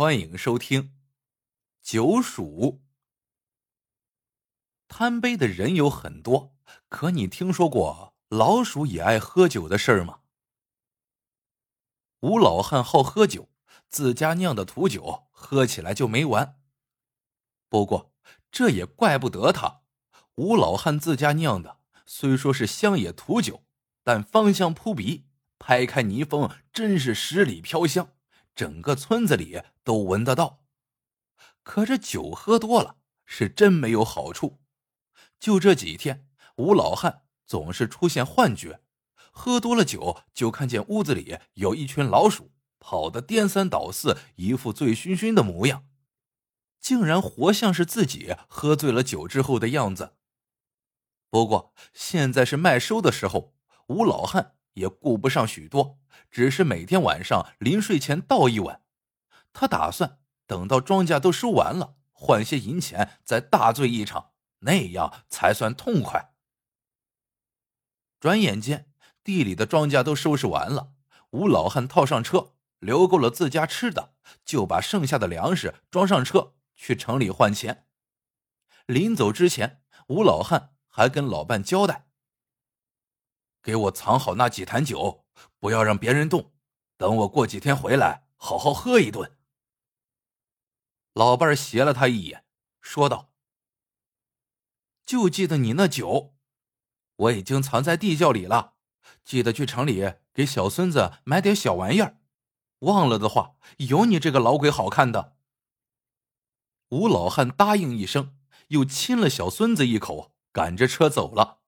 [0.00, 0.82] 欢迎收听
[1.82, 2.44] 《酒鼠》。
[4.86, 6.54] 贪杯的人有很多，
[6.88, 10.20] 可你听说过老鼠也爱喝酒的事儿吗？
[12.20, 13.48] 吴老汉好喝酒，
[13.88, 16.60] 自家酿的土酒喝起来就没完。
[17.68, 18.12] 不过
[18.52, 19.80] 这也怪不得他，
[20.36, 23.64] 吴老汉自家酿的虽说是乡野土酒，
[24.04, 25.26] 但芳香扑鼻。
[25.58, 28.12] 拍开泥封，真是十里飘香，
[28.58, 30.64] 整个村子里都闻得到。
[31.62, 34.58] 可这酒喝多了，是真没有好处。
[35.38, 38.80] 就这几天，吴老汉总是出现幻觉，
[39.30, 45.86] 喝多了酒就看见屋子里有一群老鼠，跑得颠三倒四，一副醉醺醺的模样，
[46.80, 50.16] 竟然活像是自己喝醉了酒之后的样子。
[51.30, 53.54] 不过现在是麦收的时候，
[53.86, 54.56] 吴老汉。
[54.78, 55.98] 也顾不上许多，
[56.30, 58.82] 只是每天晚上临睡前倒一碗。
[59.52, 66.32] 他打算等到庄稼都收完了，换些银钱再大醉一场，那样才算痛快。
[68.20, 68.90] 转眼间，
[69.22, 70.92] 地里的庄稼都收拾完了，
[71.30, 77.86] 吴老汉套上车，留够了自家吃的，就把剩下的粮食装上车去城里换钱。
[78.86, 82.07] 临走之前，吴老汉还跟老伴交代。
[83.68, 85.26] 给我藏好那几坛酒，
[85.58, 86.52] 不要让别人动。
[86.96, 89.36] 等我过几天回来，好好喝一顿。
[91.12, 92.46] 老伴斜了他一眼，
[92.80, 93.30] 说道
[95.04, 96.34] ：“就记得你那酒，
[97.16, 98.72] 我已经藏在地窖里了。
[99.22, 102.22] 记得去城里给小孙子买点小玩意儿。
[102.78, 105.36] 忘了的话，有你这个老鬼好看的。”
[106.88, 108.34] 吴老汉答应一声，
[108.68, 111.58] 又亲了小孙子一口，赶着车走了。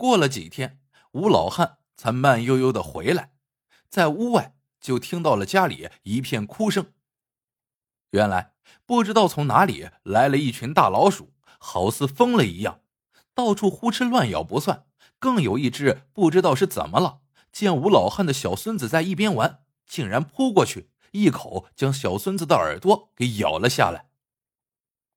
[0.00, 0.80] 过了几天，
[1.12, 3.32] 吴老汉才慢悠悠的回来，
[3.90, 6.94] 在屋外就听到了家里一片哭声。
[8.12, 8.54] 原来
[8.86, 12.80] 不知道从哪里来了一群大老鼠，好似疯了一样，
[13.34, 14.86] 到处胡吃乱咬不算，
[15.18, 17.20] 更有一只不知道是怎么了，
[17.52, 24.08] 见吴老汉的小孙子在一边玩，竟然扑过去，一口将小孙子的耳朵给咬了下来。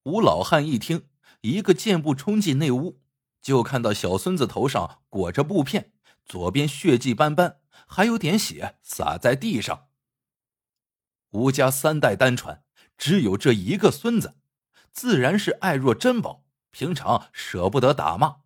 [0.03, 1.07] 吴老汉一听，
[1.39, 2.99] 一个箭步冲进内屋。
[3.43, 5.91] 就看到小孙子头上裹着布片，
[6.25, 9.89] 左边血迹斑斑，还有点血洒在地上。
[11.31, 12.63] 吴家三代单传，
[12.97, 14.37] 只有这一个孙子，
[14.91, 18.37] 自然是爱若珍宝，平常舍不得打骂，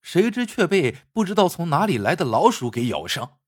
[0.00, 3.38] 谁知却被不知道从哪里来的老鼠给咬伤。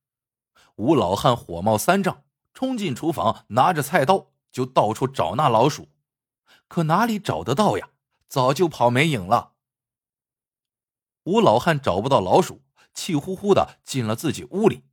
[0.75, 5.89] 吴老汉火冒三丈，冲进厨房，拿着菜刀就到处找那老鼠，
[6.69, 7.89] 可哪里找得到呀？
[8.29, 9.55] 早就跑没影了。
[11.27, 12.63] 吴老汉找不到老鼠，
[12.95, 14.85] 气呼呼的进了自己屋里，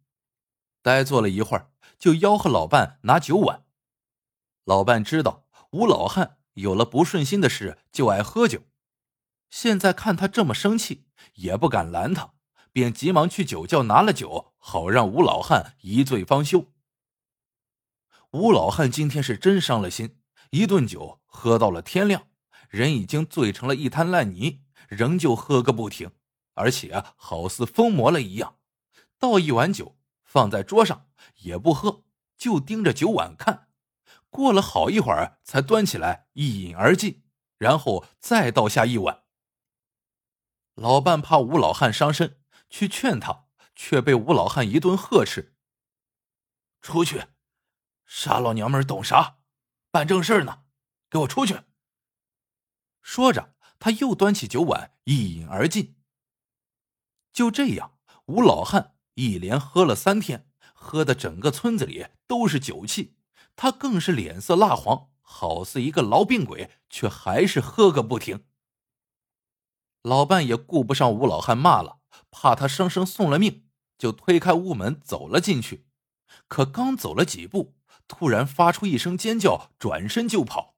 [0.82, 3.66] 呆坐了一会儿，就吆喝老伴拿酒碗。
[4.64, 8.64] 老伴知道吴老汉有了不顺心的事就爱喝酒，
[9.52, 11.06] 现在看他这么生气，
[11.36, 12.34] 也不敢拦他，
[12.72, 16.66] 便急忙去酒窖拿了酒，好让吴老汉一醉方休。
[18.32, 20.18] 吴老汉今天是真伤了心，
[20.50, 22.26] 一顿酒喝到了天亮，
[22.70, 26.10] 人已经醉成了一滩烂泥，仍旧喝个不停。
[26.54, 28.60] 而且好似疯魔了一样，
[29.18, 32.04] 倒一碗酒放在桌上也不喝，
[32.38, 33.70] 就盯着酒碗看。
[34.30, 37.24] 过了好一会儿，才端起来一饮而尽，
[37.58, 39.24] 然后再倒下一碗。
[40.74, 45.56] 老伴怕吴老汉伤身，去劝他，却被吴老汉一顿呵斥
[46.82, 47.28] ：“出去！
[48.06, 49.38] 傻老娘们懂啥？
[49.92, 50.64] 办正事呢！
[51.10, 51.62] 给我出去！”
[53.04, 55.96] 说着，他又端起酒碗一饮而尽。
[57.34, 63.16] 就这样，吴老汉一连喝了三天，喝的整个村子里都是酒气，
[63.56, 68.46] 他更是脸色蜡黄，好似一个痨病鬼，却还是喝个不停。
[70.04, 72.00] 老伴也顾不上吴老汉骂了，
[72.30, 73.66] 怕他生生送了命，
[73.98, 75.88] 就推开屋门走了进去。
[76.48, 77.76] 可刚走了几步，
[78.08, 80.76] 突然发出一声尖叫，转身就跑。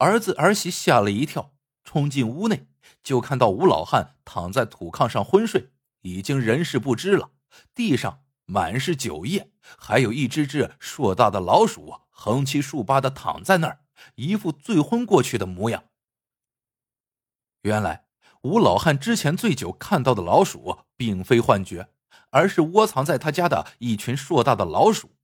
[0.00, 1.54] 儿子儿媳吓了一跳，
[1.84, 2.67] 冲进屋内。
[3.02, 5.70] 就看到吴老汉躺在土炕上昏睡，
[6.02, 7.30] 已经人事不知了。
[7.74, 13.80] 地上满是酒液，还有一只只硕大的老鼠横七竖八的躺在那儿，
[14.14, 15.84] 一副醉昏过去的模样。
[17.62, 18.06] 原来
[18.42, 21.88] 吴老汉之前醉酒看到的老鼠，并非幻觉，
[22.30, 25.16] 而是窝藏在他家的一群硕大的老鼠。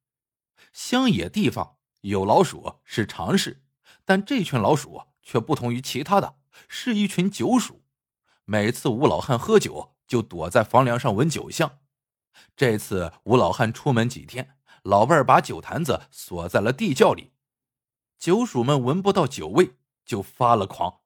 [0.72, 3.62] 乡野地方有老鼠是常事，
[4.04, 6.36] 但这群老鼠却不同于其他的。
[6.68, 7.82] 是一群酒鼠，
[8.44, 11.78] 每次吴老汉喝酒就躲在房梁上闻酒香。
[12.56, 17.32] 这次吴老汉出门几天，老伴儿把酒坛子锁在了地窖里，
[18.18, 21.00] 酒鼠们闻不到酒味就发了狂。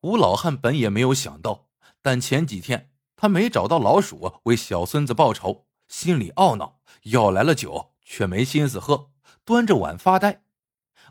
[0.00, 1.68] 吴老汉本也没有想到，
[2.00, 9.12] 但前几天他没找到老鼠为小孙子报仇，心里懊恼，要来了酒却没心思喝，
[9.44, 10.42] 端着碗发呆。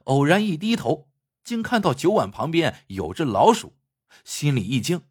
[0.05, 1.10] 偶然一低头，
[1.43, 3.77] 竟看到酒碗旁边有只老鼠，
[4.23, 5.03] 心里一惊。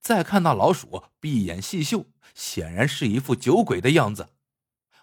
[0.00, 4.28] 再看那老鼠闭眼细嗅，显然是一副酒鬼的样子。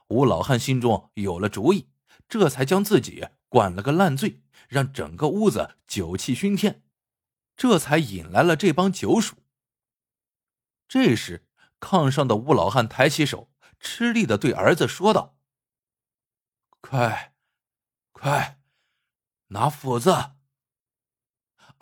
[0.07, 1.89] 吴老汉心中有了主意，
[2.29, 6.83] 这才将自己灌了个烂醉，让整个屋子酒气熏天。
[7.55, 9.35] 这才引来了这帮酒鼠。
[10.87, 11.47] 这时，
[11.79, 15.37] 炕上的吴老汉抬起手，吃力的对儿子说道
[16.81, 17.33] ：“快，
[18.11, 18.59] 快，
[19.47, 20.31] 拿斧子！”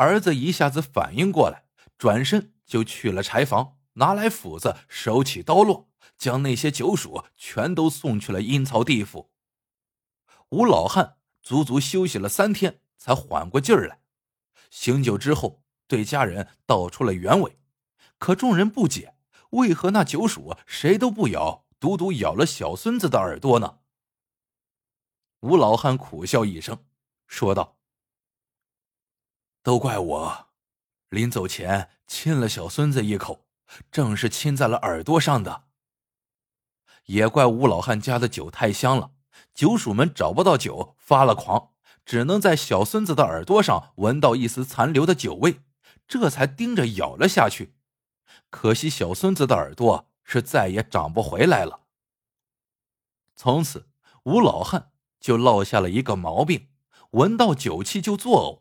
[0.02, 1.66] 儿子一下子反应过来，
[1.96, 9.32] 转身就去了柴房，拿来斧子，手起刀落，将那些酒鼠全都送去了阴曹地府。
[10.50, 14.00] 吴老汉足足休息了三天，才缓过劲儿来。
[14.72, 17.60] 醒酒之后，对家人道出了原委，
[18.18, 19.14] 可众人不解，
[19.52, 23.78] 为何那九鼠谁都不咬，独独咬了小孙子的耳朵呢？
[25.42, 26.84] 吴老汉苦笑一声，
[27.28, 27.78] 说道
[29.64, 30.48] ：“都怪我，
[31.10, 33.46] 临走前亲了小孙子一口，
[33.92, 35.64] 正是亲在了耳朵上的。
[37.06, 39.12] 也怪吴老汉家的酒太香了，
[39.54, 41.70] 酒鼠们找不到酒，发了狂。”
[42.04, 45.62] 只能在小孙子的耳朵上闻到一丝残留的酒味，
[46.08, 47.76] 这才盯着咬了下去。
[48.50, 51.82] 可惜小孙子的耳朵是再也长不回来了。
[53.36, 53.88] 从此，
[54.24, 56.70] 吴老汉就落下了一个毛病，
[57.12, 58.61] 闻到酒气就作呕，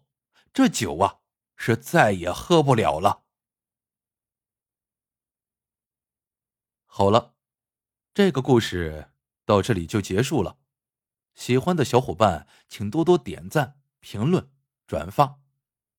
[0.52, 1.20] 这酒啊
[1.56, 3.24] 是再也喝不了了。
[6.86, 7.34] 好了，
[8.12, 9.12] 这个故事
[9.44, 10.58] 到这里就结束了。
[11.34, 14.50] 喜欢的小伙伴，请多多点赞、评论、
[14.86, 15.40] 转发，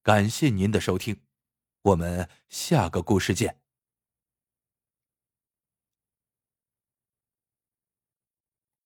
[0.03, 1.24] 感谢您的收听，
[1.81, 3.61] 我们下个故事见。